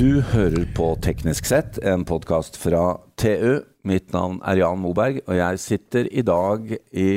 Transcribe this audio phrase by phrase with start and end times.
[0.00, 3.58] Du hører på Teknisk sett, en podkast fra TU.
[3.84, 7.08] Mitt navn er Jan Moberg, og jeg sitter i dag i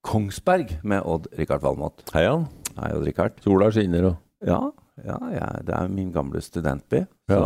[0.00, 2.00] Kongsberg med Odd-Rikard Valmot.
[2.14, 2.46] Hei, Jan.
[2.78, 3.36] Hei, Odd-Rikard.
[3.44, 4.62] Sola skinner og Ja,
[5.04, 7.02] ja jeg, det er min gamle studentby.
[7.28, 7.44] Så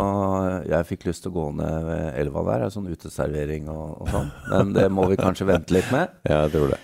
[0.70, 4.30] jeg fikk lyst til å gå ned ved elva der, sånn uteservering og, og sånn.
[4.52, 6.14] Men det må vi kanskje vente litt med.
[6.30, 6.78] Ja, jeg tror det.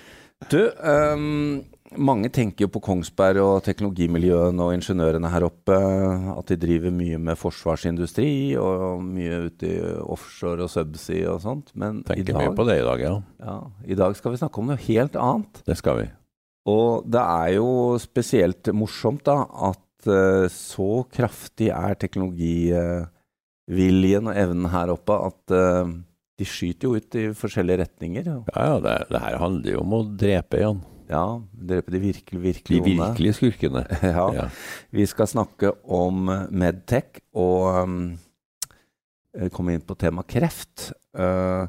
[0.51, 1.61] Du, ehm,
[1.99, 5.77] mange tenker jo på Kongsberg og teknologimiljøene og ingeniørene her oppe,
[6.37, 8.29] at de driver mye med forsvarsindustri
[8.61, 11.73] og mye ute i offshore og subsea og sånt.
[11.75, 13.15] Men i Tenker dag, mye på det i dag, ja.
[13.43, 15.63] ja, i dag skal vi snakke om noe helt annet.
[15.67, 16.07] Det skal vi.
[16.71, 17.69] Og det er jo
[18.03, 19.39] spesielt morsomt da,
[19.71, 25.87] at eh, så kraftig er teknologiviljen og evnen her oppe at eh,
[26.41, 27.27] de skyter jo ut i
[27.83, 28.25] retninger.
[28.37, 30.81] og- Ja, ja, det, det her handler jo om å drepe, Jan.
[31.11, 32.97] Ja, drepe de virkelig, De virkelig onde.
[33.11, 33.85] virkelige skurkene.
[34.15, 34.27] Ja.
[34.37, 34.49] Ja.
[34.95, 37.97] Vi skal snakke om Medtech og um,
[39.55, 40.93] komme inn på tema kreft.
[41.19, 41.67] Uh,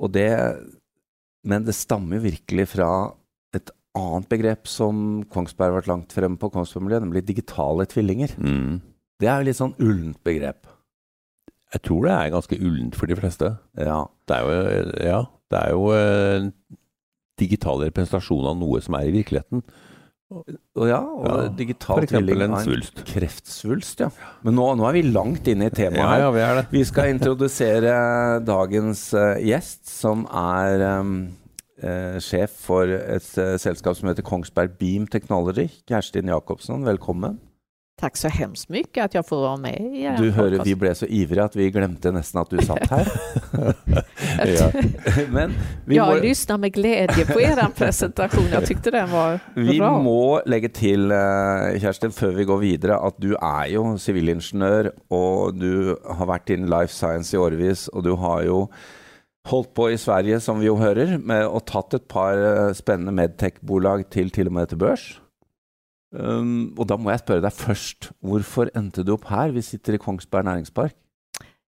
[0.00, 0.30] og det
[1.44, 2.88] Men det stammer jo virkelig fra
[3.56, 8.34] et annet begrep som Kongsberg har vært langt fremme på, Kongsberg-miljøet, nemlig digitale tvillinger.
[8.38, 8.80] Mm.
[9.20, 10.68] Det er jo litt sånn ullent begrep.
[11.74, 13.50] Jeg tror det er ganske ullent for de fleste.
[13.78, 14.02] Ja.
[14.28, 15.18] Det er jo, ja,
[15.52, 16.52] det er jo en
[17.40, 19.64] digital representasjon av noe som er i virkeligheten.
[20.30, 23.00] Og ja, og Ja, digital tvilling en svulst.
[23.08, 24.10] kreftsvulst, ja.
[24.46, 26.22] Men nå, nå er vi langt inne i temaet her.
[26.22, 26.78] ja, vi.
[26.78, 31.12] Vi skal introdusere dagens eh, gjest, som er em,
[31.82, 35.66] eh, sjef for et eh, selskap som heter Kongsberg Beam Technology.
[35.90, 37.40] Kerstin Jacobsson, velkommen.
[38.00, 40.66] Tack så hemskt mycket att jag får vara med i er Du podcast.
[40.66, 43.10] vi ble så ivrige at vi glemte nesten at du satt her.
[44.40, 44.70] Ja.
[45.28, 45.52] Men
[45.84, 48.46] vi jag må, lyssnar med glädje på er presentation.
[48.52, 49.98] Jag tyckte den var vi bra.
[50.02, 55.58] må legge til, eh, Kjerstin, før vi går videre, at du er jo sivilingeniør, og
[55.60, 58.68] du har vært innen life science i årevis, og du har jo
[59.50, 63.12] holdt på i Sverige, som vi jo hører, med å tatt et par eh, spennende
[63.12, 65.18] medtech-bolag til til og med til børs.
[66.12, 69.52] Um, og da må jeg spørre deg først, hvorfor endte du opp her?
[69.54, 70.96] Vi sitter i Kongsberg næringspark.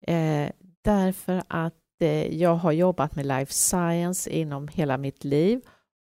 [0.09, 0.51] Eh,
[0.85, 5.61] därför att eh, jag har jobbat med life science inom hela mitt liv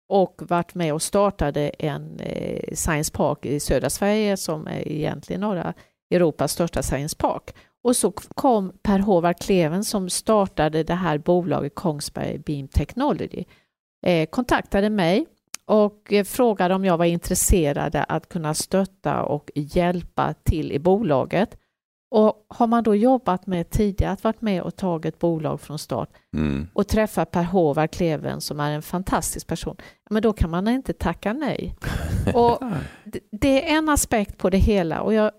[0.10, 5.42] och varit med och startade en eh, science park i södra Sverige som är egentligen
[5.42, 5.74] norra
[6.12, 7.56] Europas största science park.
[7.84, 13.44] Och så kom Per Håvard Kleven som startade det här bolaget Kongsberg Beam Technology,
[14.06, 15.26] eh, kontaktade mig
[15.68, 21.58] och eh, frågade om jag var intresserad att kunna stötta och hjälpa till i bolaget.
[22.16, 26.10] Och har man då jobbat med tidigare, att varit med och tagit bolag från start
[26.36, 26.68] Mm.
[26.74, 29.76] och träffat Per Håvard Kleven som är en fantastisk person,
[30.10, 31.76] men då kan man inte tacka nej.
[32.34, 32.60] Och
[33.32, 35.32] det- är en aspekt på det hela och jag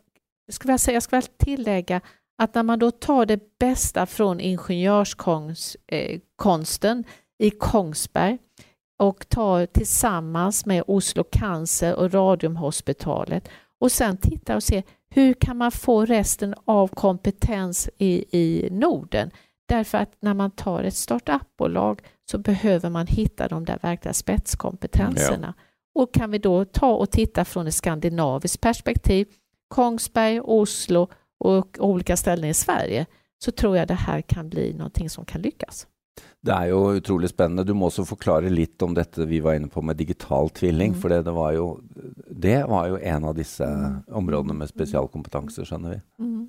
[0.51, 2.01] skulle vilja säga, jag ska väl tillägga
[2.43, 8.39] att när man då tar det bästa från ingenjörskonsten eh, i Kongsberg
[8.97, 13.49] och tar tillsammans med Oslo Cancer och Radiumhospitalet
[13.81, 19.31] och sen tittar och ser hur kan man få resten av kompetens i, i Norden?
[19.67, 22.01] Därför att när man tar ett startup-bolag
[22.31, 25.55] så behöver man hitta de där verkliga spetskompetenserna.
[25.95, 29.27] Och kan vi då ta och titta från ett skandinaviskt perspektiv,
[29.69, 33.07] Kongsberg, Oslo och olika ställen i Sverige,
[33.39, 35.87] så tror jag det här kan bli någonting som kan lyckas.
[36.45, 37.65] Det er jo utrolig spennende.
[37.65, 40.93] Du må også forklare litt om dette vi var inne på med digital tvilling.
[40.93, 41.01] Mm.
[41.01, 41.69] For det, det, var jo,
[42.29, 43.69] det var jo en av disse
[44.13, 46.01] områdene med spesialkompetanse, skjønner vi.
[46.21, 46.43] Mm.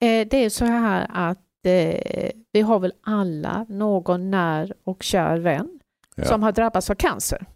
[0.00, 5.38] Eh, det är så här att eh, vi har väl alla någon när och kär
[5.38, 5.72] vän
[6.18, 6.24] Ja.
[6.24, 7.46] som har drabbats av cancer.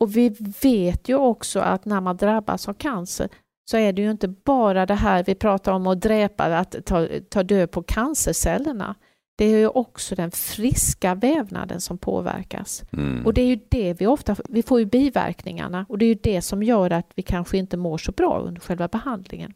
[0.00, 0.28] Och vi
[0.62, 3.28] vet ju också att när man drabbas av cancer
[3.70, 7.06] så är det ju inte bara det här vi pratar om att dräpa, att ta,
[7.28, 8.94] ta död på cancercellerna.
[9.38, 12.84] Det är ju också den friska vävnaden som påverkas.
[12.92, 13.26] Mm.
[13.26, 16.18] Och det är ju det vi ofta, vi får ju biverkningarna och det är ju
[16.22, 19.54] det som gör att vi kanske inte mår så bra under själva behandlingen.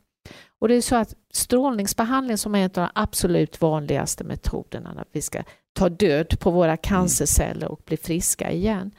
[0.59, 5.05] Och det är så att strålningsbehandling som är en av de absolut vanligaste metoderna när
[5.13, 5.43] vi ska
[5.73, 8.95] ta död på våra cancerceller och bli friska igen.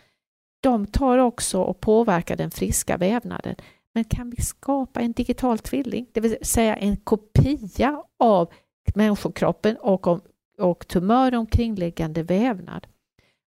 [0.62, 3.56] De tar också och påverkar den friska vävnaden.
[3.94, 8.50] Men kan vi skapa en digital tvilling, det vill säga en kopia av
[8.96, 10.22] människokroppen och, om,
[10.58, 12.88] och tumör omkringliggande vävnad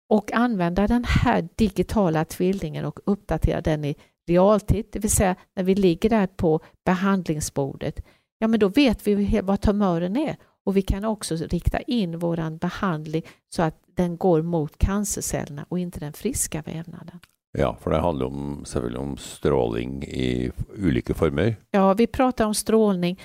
[0.08, 3.96] och använda den här digitala tvillingen och uppdatera den i
[4.26, 8.04] realtid, det vill säga när vi ligger där på behandlingsbordet,
[8.38, 12.58] ja men då vet vi vad tumören är och vi kan också rikta in våran
[12.58, 17.20] behandling så att den går mot cancercellerna och inte den friska vävnaden.
[17.58, 18.64] Ja, for det handler om,
[18.96, 21.56] om stråling i ulike former.
[21.70, 23.20] Ja, vi pratar om strålning.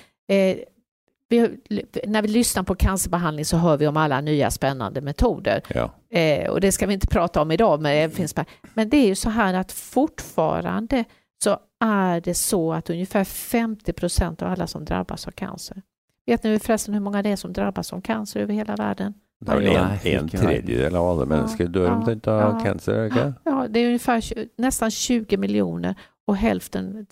[1.30, 5.62] Eh, vi, när vi lyssnar på cancerbehandling så hör vi om alla nya spännande metoder.
[5.68, 5.90] Ja.
[6.18, 8.34] Eh, och det ska vi inte prata om idag, men det, finns,
[8.74, 11.04] men det är ju så här att fortfarande
[11.44, 15.82] så är det så att ungefär 50 procent av alla som drabbas av cancer.
[16.26, 19.14] Vet ni förresten hur många det är som drabbas av cancer över hela världen?
[19.40, 22.60] Det er en, en tredjedel av alla människor dör ja, omtrent av ja.
[22.64, 23.32] cancer.
[23.44, 24.22] Ja, det är ungefär
[24.56, 25.94] nästan 20 miljoner
[26.26, 27.06] och hälften,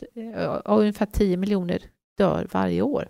[0.64, 1.82] och ungefär 10 miljoner
[2.18, 3.08] dör varje år.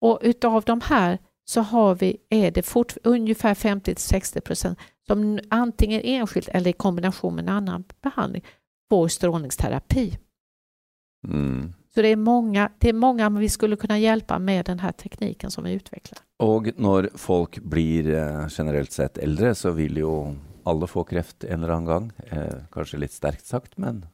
[0.00, 6.00] Och utav de här så har vi, är det fort, ungefär 50-60 procent som antingen
[6.04, 8.44] enskilt eller i kombination med en annan behandling
[8.88, 10.18] får strålningsterapi.
[11.28, 11.72] Mm.
[11.94, 15.50] Så det är många, det är många vi skulle kunna hjälpa med den här tekniken
[15.50, 16.18] som vi utvecklar.
[16.38, 21.62] Og når folk blir eh, generelt sett eldre, så vil jo alle få kreft en
[21.62, 22.12] eller annen gang.
[22.30, 24.06] Eh, kanskje litt sterkt sagt, men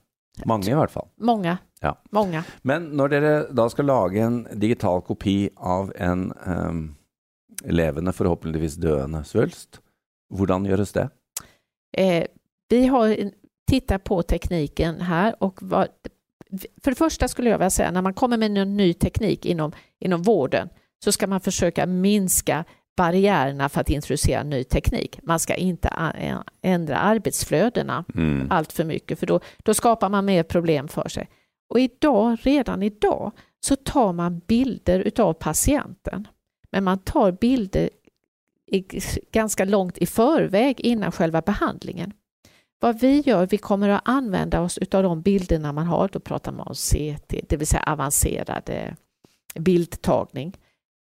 [0.45, 1.09] mange i hvert fall.
[1.17, 1.97] Många, Ja.
[2.11, 2.45] många.
[2.63, 6.95] Men når dere da skal lage en digital kopi av en ehm,
[7.65, 9.81] levende, forhåpentligvis døende svulst,
[10.35, 11.09] hvordan gjøres det?
[11.97, 12.25] Eh,
[12.69, 13.17] vi har
[13.71, 15.89] tittat på tekniken här och vad,
[16.83, 19.73] för det första skulle jag vilja säga när man kommer med en ny teknik inom,
[19.99, 20.69] inom vården
[21.05, 22.65] så ska man försöka minska
[22.97, 25.19] barriärerna för att introducera ny teknik.
[25.23, 25.89] Man ska inte
[26.63, 28.47] ändra arbetsflödena Mm.
[28.51, 31.29] allt för mycket för då, då skapar man mer problem för sig.
[31.69, 36.29] Och idag, redan idag, så tar man bilder utav patienten.
[36.71, 37.91] Men man tar bilder
[38.67, 38.85] i,
[39.33, 42.13] ganska långt i förväg innan själva behandlingen.
[42.81, 46.53] Vad vi gör, vi kommer att använda oss utav de bilderna man har, då pratar
[46.53, 48.71] man om CT, det vill säga avancerad
[49.55, 50.57] bildtagning.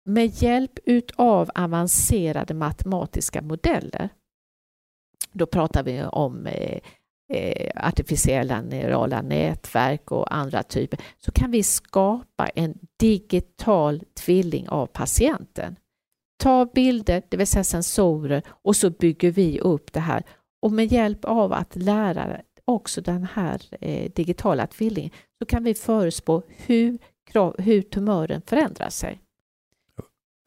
[0.04, 4.08] Med hjälp utav avancerade matematiska modeller.
[5.32, 6.78] Då pratar vi om eh,
[7.32, 14.86] eh, artificiella neurala nätverk och andra typer, så kan vi skapa en digital tvilling av
[14.86, 15.76] patienten.
[16.42, 20.22] Ta bilder, det vill säga sensorer, och så bygger vi upp det här.
[20.62, 25.74] Och med hjälp av att lära också den här eh, digitala tvillingen så kan vi
[25.74, 26.98] förutspå hur,
[27.58, 29.20] hur tumören förändrar sig.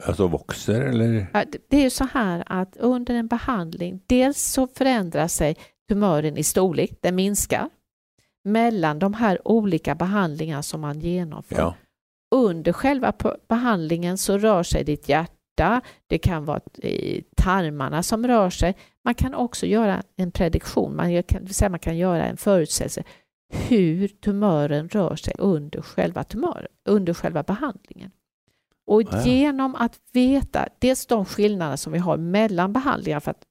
[0.03, 1.27] Alltså växer eller?
[1.67, 5.55] Det- är ju så här att under en behandling, dels så förändrar sig
[5.89, 7.69] tumören i storlek, den minskar
[8.43, 11.55] mellan de här olika behandlingarna som man genomför.
[11.55, 11.75] Ja.
[12.35, 13.13] Under själva
[13.47, 16.59] behandlingen så rör sig ditt hjärta, det kan vara
[17.37, 18.75] tarmarna som rör sig.
[19.03, 23.03] Man kan också göra en prediktion, man kan, man kan göra en förutsägelse
[23.53, 28.11] hur tumören rör sig under själva, tumör, under själva behandlingen.
[28.87, 29.25] Och Ja.
[29.25, 33.43] genom att veta dels de skillnader som vi har mellan behandlingar för att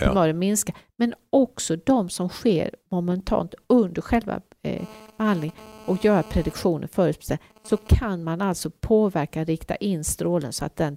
[0.00, 0.08] Ja.
[0.08, 4.82] tumören minskar, men också de som sker momentant under själva eh,
[5.18, 5.56] behandlingen
[5.86, 10.96] och göra prediktioner förutbestämt så kan man alltså påverka, rikta in strålen så att den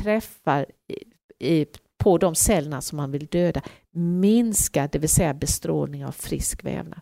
[0.00, 1.04] träffar i,
[1.60, 1.66] i,
[1.98, 7.00] på de cellerna som man vill döda, minska, det vill säga bestrålning av frisk vävnad.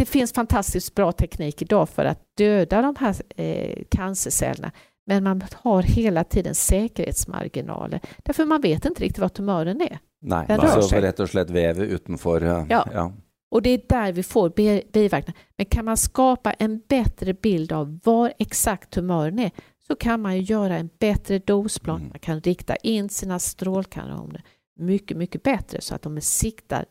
[0.00, 4.70] Det finns fantastiskt bra teknik idag för att döda de här eh, cancercellerna
[5.06, 9.98] men man har hela tiden säkerhetsmarginaler därför man vet inte riktigt vad tumören är.
[10.22, 10.98] Nei, Den rör så seg.
[10.98, 12.86] for rett og slett veve utenfor eh, Ja.
[12.94, 13.12] ja.
[13.50, 15.38] Och det är där vi får bi- biverkningar.
[15.56, 19.50] Men kan man skapa en bättre bild av var exakt tumören är
[19.86, 21.96] så kan man ju göra en bättre dosplan.
[21.96, 22.08] Mm.
[22.08, 24.42] Man kan rikta in sina strålkanoner
[24.78, 26.84] mycket, mycket bättre så att de är siktar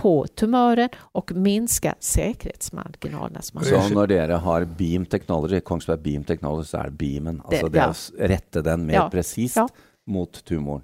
[0.00, 6.24] på tumören och minska säkerhetsmarginalerna som man Så når dere har Beam Technology, Kongsberg Beam
[6.24, 7.42] Technology, så det beamen.
[7.44, 7.90] Altså Det- det, ja.
[7.90, 9.10] s- rette den mer Ja.
[9.10, 9.68] presist Ja.
[10.10, 10.82] mot tumoren.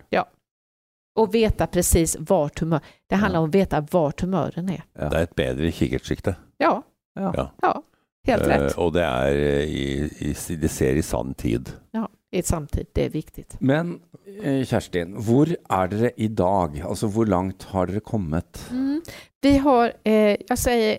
[1.18, 2.80] Och veta precis var tumör...
[3.08, 3.42] Det handlar Ja.
[3.42, 4.82] om att veta var tumören är.
[4.98, 5.08] Ja.
[5.08, 6.36] Det är ett bättre kikkertsikte.
[6.58, 6.82] Ja,
[7.14, 7.32] Ja.
[7.36, 7.50] Ja.
[7.62, 7.82] ja
[8.26, 8.72] helt rätt.
[8.76, 10.12] och det är eh, i,
[10.48, 11.72] i, det ser i sann tid.
[11.90, 13.56] Ja, i ett samtid, det är viktigt.
[13.60, 14.00] Men
[14.42, 16.80] eh, Kjerstin, hvor er dere i dag?
[16.80, 18.66] Altså hvor langt har dere kommet?
[18.70, 19.02] Mm.
[19.40, 20.98] Vi har, eh, jag säger,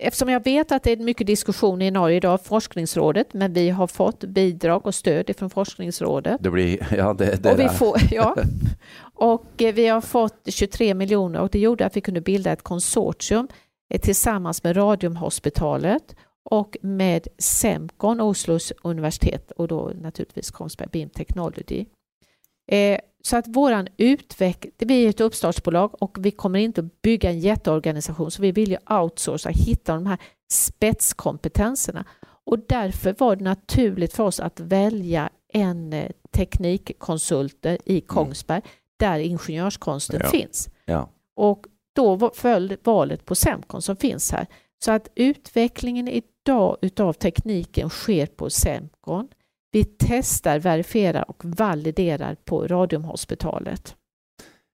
[0.00, 3.86] eftersom jag vet att det är mycket diskussion i Norge idag, forskningsrådet, men vi har
[3.86, 6.40] fått bidrag och stöd från forskningsrådet.
[6.40, 8.36] Det blir Ja, det, Och dere vi, får, ja.
[9.14, 12.62] och eh, vi har fått 23 miljoner och det gjorde att vi kunde bilda ett
[12.62, 13.48] konsortium
[13.90, 21.86] eh, tillsammans med Radiumhospitalet och med Semcon, Oslos universitet och då naturligtvis Kongsberg Beam Technology.
[22.72, 27.30] Eh, så att våran utveckling, vi är ett uppstartsbolag och vi kommer inte att bygga
[27.30, 30.18] en jätteorganisation så vi vill ju outsourca, hitta de här
[30.52, 32.04] spetskompetenserna
[32.44, 38.62] och därför var det naturligt för oss att välja en eh, teknikkonsulter i Kongsberg
[38.96, 40.30] där ingenjörskonsten Ja.
[40.30, 40.68] finns.
[40.84, 41.08] Ja.
[41.36, 44.46] Och då föll valet på Semcon som finns här.
[44.84, 46.08] Så att utvecklingen
[46.46, 49.28] idag utav tekniken sker på Semcon.
[49.72, 53.96] vi testar, verifierar och validerar på Radiumhospitalet.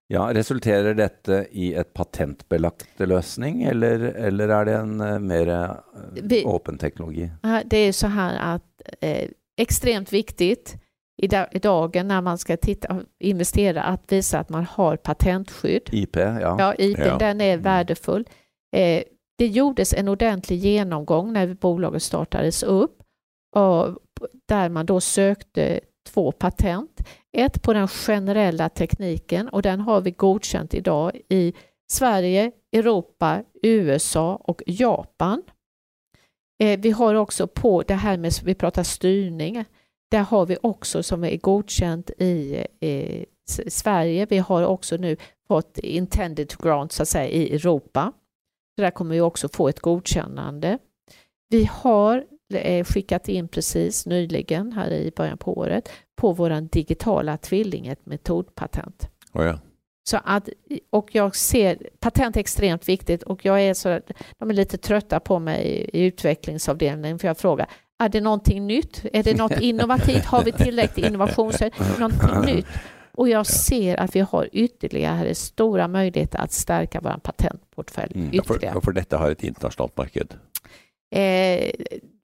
[0.06, 5.76] Ja, Resulterer dette i et patentbelagt løsning, eller, eller er det en uh, mer
[6.22, 7.30] Vi- åpen teknologi?
[7.64, 9.28] Det är så här att eh,
[9.60, 10.76] extremt viktigt
[11.22, 15.88] i, i dagen när man ska titta, investera att visa att man har patentskydd.
[15.92, 16.56] IP, ja.
[16.58, 17.18] Ja, IP, Ja.
[17.18, 18.28] den är värdefull.
[18.76, 19.02] Eh,
[19.40, 23.02] det gjordes en ordentlig genomgång när bolaget startades upp
[24.48, 27.00] där man då sökte två patent.
[27.36, 31.54] Ett på den generella tekniken och den har vi godkänt idag i
[31.92, 35.42] Sverige, Europa, USA och Japan.
[36.62, 39.64] Eh, vi har också på det här med, vi pratar styrning,
[40.10, 43.24] där har vi också som är godkänt i eh,
[43.66, 44.26] i Sverige.
[44.30, 45.16] Vi har också nu
[45.48, 48.12] fått intended grant så att säga i Europa.
[48.80, 50.78] Så där kommer vi också få ett godkännande.
[51.48, 57.36] Vi har eh, skickat in precis nyligen här i början på året på våran digitala
[57.36, 59.08] tvilling ett metodpatent.
[59.32, 59.58] Å ja.
[60.10, 60.48] Så att,
[60.90, 64.00] och jag ser, patent är extremt viktigt och jag är så,
[64.38, 67.66] de är lite trötta på mig i, utvecklingsavdelningen för jag frågar,
[67.98, 69.04] är det någonting nytt?
[69.12, 70.24] Är det något innovativt?
[70.24, 71.52] Har vi tillräcklig innovation?
[71.52, 72.66] Så är det någonting nytt?
[73.20, 78.30] Och jag ser att vi har ytterligare stora möjligheter att stärka vår patentportfölj Mm.
[78.32, 78.80] Ja, ytterligare.
[78.80, 80.34] for dette har et internasjonalt marked.
[81.14, 81.70] Eh,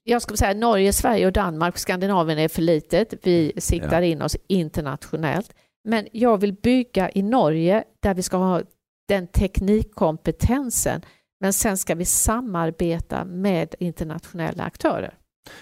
[0.05, 3.15] jag skulle säga Norge, Sverige och Danmark, Skandinavien är för litet.
[3.23, 5.55] Vi siktar in oss internationellt.
[5.85, 8.63] Men jag vill bygga i Norge där vi ska ha
[9.09, 11.03] den teknikkompetensen.
[11.41, 15.15] Men sen ska vi samarbeta med internationella aktörer.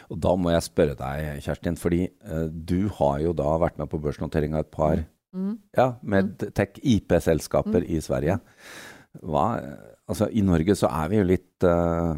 [0.09, 3.91] Og da må jeg spørre deg, Kjerstin, fordi eh, du har jo da vært med
[3.93, 5.03] på børsnotering av et par
[5.35, 5.57] Mm.
[5.77, 8.37] ja, med tech-IP-selskaper i Sverige.
[9.23, 9.47] Hva,
[10.09, 12.15] altså, I Norge så er vi jo litt eh,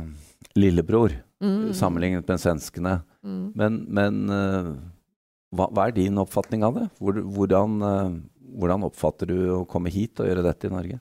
[0.56, 1.72] lillebror Mm.
[1.76, 2.94] sammenlignet med svenskene.
[3.24, 3.52] Mm.
[3.54, 4.68] Men, men eh,
[5.52, 6.86] hva, hva er din oppfatning av det?
[6.98, 8.14] Hvor, hvordan, eh,
[8.56, 10.96] hvordan oppfatter du å komme hit og gjøre dette i Norge?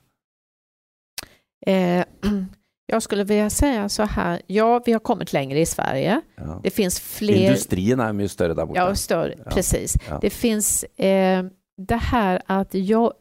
[1.67, 2.03] Eh,
[2.87, 6.21] jag skulle vilja säga så här, ja vi har kommit längre i Sverige.
[6.35, 6.59] Ja.
[6.63, 7.47] Det finns fler...
[7.47, 8.79] Industrien er jo mye større der borte.
[8.79, 9.51] Ja, större, Ja.
[9.51, 9.97] precis.
[10.09, 10.19] Ja.
[10.21, 11.43] Det finns eh,
[11.77, 13.13] det här att jag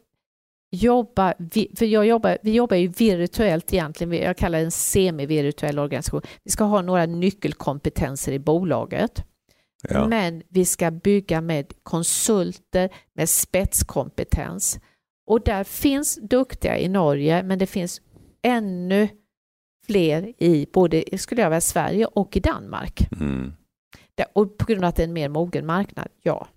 [0.71, 5.79] jobba, vi, för jag jobbar, vi jobbar ju virtuellt egentligen, jag kallar det en semi-virtuell
[5.79, 6.21] organisation.
[6.43, 9.23] Vi ska ha några nyckelkompetenser i bolaget,
[9.89, 10.07] Ja.
[10.07, 14.79] men vi ska bygga med konsulter med spetskompetens.
[15.27, 18.01] Och där finns duktiga i Norge, men det finns
[18.43, 19.07] ännu
[19.85, 23.07] fler i både, skulle jag vilja, Sverige och i Danmark.
[23.11, 23.53] Mm.
[24.33, 26.47] Och på grund av att det är en mer mogen marknad, ja.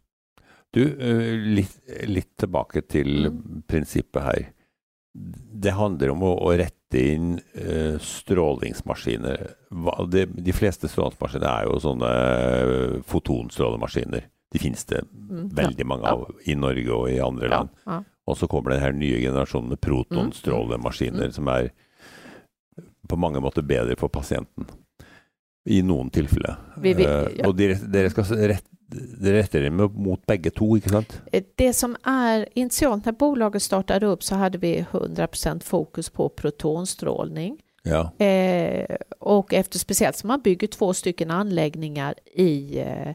[0.75, 3.63] Du, eh, litt, litt tilbake til Mm.
[3.67, 4.49] prinsippet her.
[5.15, 9.55] Det handler om å, å rette inn eh, strålingsmaskiner.
[9.73, 14.29] Hva, det, de fleste strålingsmaskiner er jo sånne eh, fotonstrålemaskiner.
[14.53, 16.13] De finnes det Mm, veldig mange Ja.
[16.15, 17.69] av i Norge og i andre ja, land.
[17.87, 18.03] ja.
[18.29, 21.33] Og så kommer den her nye generasjonen med protonstrålemaskiner Mm.
[21.33, 21.71] som er
[23.09, 24.67] på mange måter bedre for pasienten.
[25.69, 26.57] I noen tilfeller.
[26.77, 27.49] Vi- vi- Eh, ja.
[27.49, 28.65] og dere, dere skal rett,
[29.21, 31.21] dere retter dere med, mot begge to, ikke sant?
[31.33, 36.29] Eh, Det som är initialt när bolaget startade upp så hade vi 100% fokus på
[36.29, 37.59] protonstrålning.
[37.83, 38.25] Ja.
[38.25, 43.15] Eh, och efter speciellt som man bygger två stycken anläggningar i, eh,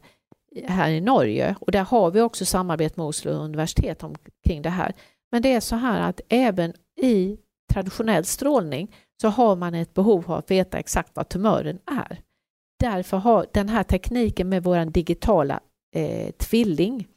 [0.67, 4.93] här i Norge och där har vi också samarbete med Oslo universitet omkring det här.
[5.31, 7.37] Men det är så här att även i
[7.73, 11.79] traditionell strålning så har man ett behov av att veta exakt vad tumören
[12.09, 12.19] är.
[12.83, 15.59] Därför har den här tekniken med vår digitala
[15.95, 17.07] eh, tvilling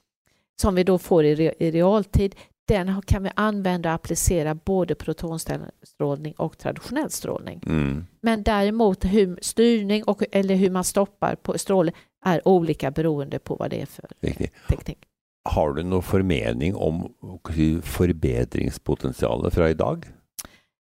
[0.60, 2.34] som vi då får i, re, i realtid,
[2.68, 7.62] den kan vi använda och applicera både protonstrålning och traditionell strålning.
[7.66, 8.06] Mm.
[8.22, 11.94] Men däremot hur styrning och, eller hur man stoppar på strålen
[12.24, 14.50] är olika beroende på vad det är för Riktig.
[14.68, 14.98] teknik.
[15.48, 20.06] Har du noen formening om hva skal jeg si, forbedringspotensialet fra i dag?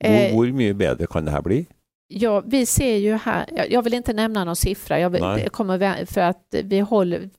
[0.05, 1.67] Hvor, Eh, mye bedre kan det her bli?
[2.09, 6.21] Ja, vi ser ju här, jag, vill inte nämna någon siffra, jag vill, kommer för
[6.21, 7.31] att vi håller,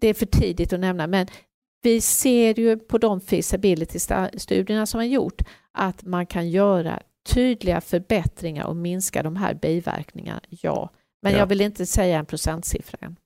[0.00, 1.26] det är för tidigt att nämna, men
[1.82, 8.64] vi ser ju på de feasibility-studierna som har gjort att man kan göra tydliga förbättringar
[8.66, 10.90] och minska de här biverkningarna, ja.
[11.22, 11.38] Men Ja.
[11.38, 13.16] jag vill inte säga en procentsiffra än.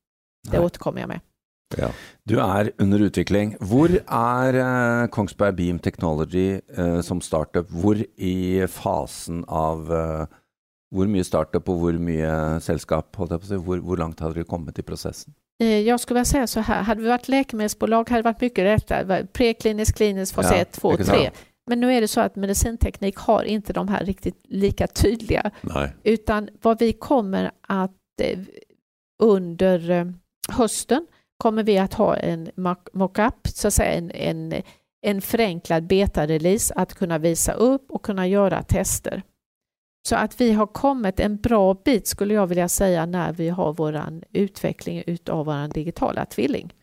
[0.50, 0.66] Det Nej.
[0.66, 1.20] återkommer jag med.
[1.78, 1.88] Ja.
[2.28, 3.56] Du er under utvikling.
[3.60, 7.70] Hvor er eh, Kongsberg Beam Technology eh, som startup?
[7.70, 10.26] Hvor i fasen av eh,
[10.92, 13.16] Hvor mye startup og hvor mye selskap?
[13.16, 13.60] Holdt jeg på å si?
[13.64, 15.32] Hvor, hvor langt har dere kommet i prosessen?
[15.62, 18.64] Eh, Jag skulle vilja säga så här, hade vi varit läkemedelsbolag hade det varit mycket
[18.64, 19.26] lättare.
[19.26, 21.18] Prekliniskt, kliniskt, fas Ja, 1, 2, inte sant?
[21.18, 21.30] 3.
[21.66, 25.50] Men nu är det så att medicinteknik har inte de här riktigt lika tydliga
[26.02, 27.90] utan vad vi kommer att
[28.22, 28.38] eh,
[29.22, 30.04] under eh,
[30.48, 31.06] hösten
[31.42, 32.50] kommer vi att ha en
[32.92, 34.62] mockup, så att säga en, en,
[35.02, 39.22] en förenklad beta-release att kunna visa upp och kunna göra tester.
[40.08, 43.72] Så att vi har kommit en bra bit skulle jag vilja säga när vi har
[43.72, 46.74] vår utveckling utav vår digitala tvilling.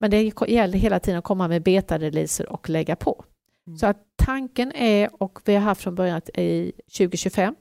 [0.00, 3.24] Men det gäller hela tiden att komma med beta-releaser och lägga på.
[3.66, 3.78] Mm.
[3.78, 7.54] Så att tanken är, och vi har haft från början i 2025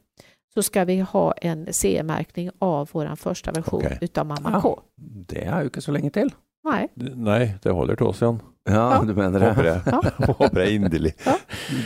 [0.53, 3.97] så ska vi ha en CE-märkning av vår första version okay.
[4.01, 4.81] utav Mamma ja, K.
[5.27, 6.31] Det är ju inte så länge till.
[6.65, 6.91] Nej.
[7.15, 8.39] Nej, det håller till oss igen.
[8.69, 9.47] Ja, ja, du menar det.
[9.49, 10.01] Håper jag, ja.
[10.37, 11.21] håper jag innerligt.
[11.25, 11.37] Ja.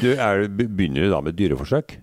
[0.02, 2.00] Du, är, begynner du då med dyreförsök?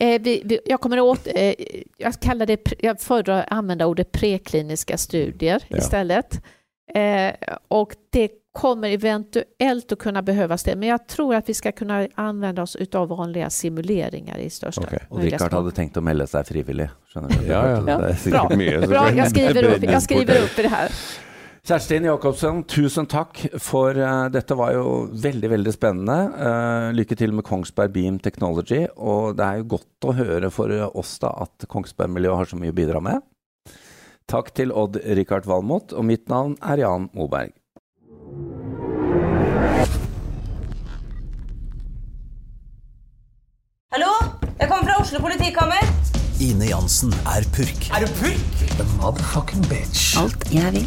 [0.00, 1.54] Eh, vi, vi, jag kommer åt, eh,
[1.96, 5.76] jag kallar det, jag föredrar att använda ordet prekliniska studier ja.
[5.76, 6.42] istället.
[6.94, 7.32] Eh,
[7.68, 12.08] och det kommer eventuellt att kunna behövas det, men jag tror att vi ska kunna
[12.14, 14.98] använda oss av vanliga simuleringar i största okay.
[15.08, 16.88] Och Rickard hade tänkt att melde sig frivillig.
[17.14, 17.98] Ja, ja, ja.
[18.30, 18.48] Bra.
[18.86, 20.90] Bra, jag skriver upp, jag skriver upp det här.
[21.68, 26.30] Kerstin Jacobsen, tusen tack för uh, detta var ju väldigt, väldigt spännande.
[26.88, 30.96] Uh, lycka till med Kongsberg Beam Technology och det är ju gott att höra för
[30.96, 33.20] oss då att Kongsberg Miljö har så mycket att bidra med.
[34.26, 37.50] Tack till Odd Rikard Valmot och mitt namn är Jan Moberg.
[43.90, 44.12] Hallå?
[44.58, 45.80] Jag kommer från Oslo politikammer.
[46.40, 47.90] Ine Jansen är purk.
[47.96, 48.76] Är du purk?
[48.76, 50.16] The motherfucking bitch.
[50.16, 50.86] Allt jag vill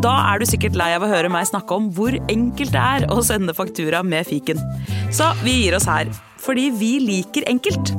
[0.00, 3.06] Da er du sikkert lei av å høre meg snakke om hvor enkelt det er
[3.12, 4.60] å sende faktura med fiken.
[5.12, 7.94] Så vi gir oss her, fordi vi liker enkelt.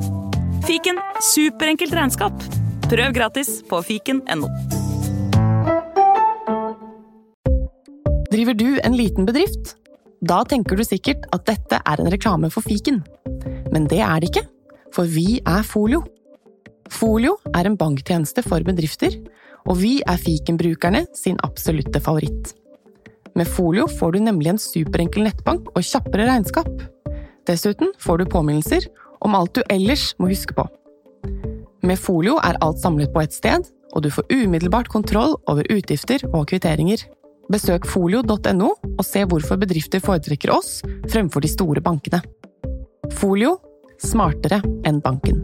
[0.66, 1.00] Fiken
[1.32, 2.46] superenkelt regnskap.
[2.86, 4.50] Prøv gratis på fiken.no.
[8.32, 9.76] Driver du en liten bedrift?
[10.22, 13.02] Da tenker du sikkert at dette er en reklame for fiken.
[13.74, 14.46] Men det er det ikke,
[14.94, 16.04] for vi er Folio.
[16.92, 19.16] Folio er en banktjeneste for bedrifter,
[19.68, 22.52] og vi er fikenbrukerne sin absolutte favoritt.
[23.38, 26.68] Med Folio får du nemlig en superenkel nettbank og kjappere regnskap.
[27.48, 28.88] Dessuten får du påminnelser
[29.24, 30.66] om alt du ellers må huske på.
[31.82, 36.22] Med Folio er alt samlet på ett sted, og du får umiddelbart kontroll over utgifter
[36.32, 37.02] og kvitteringer.
[37.52, 42.22] Besøk folio.no og se hvorfor bedrifter foretrekker oss fremfor de store bankene.
[43.18, 43.56] Folio
[44.02, 45.42] smartere enn banken.